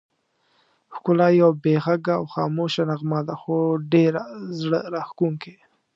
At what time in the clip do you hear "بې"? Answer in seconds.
1.63-1.75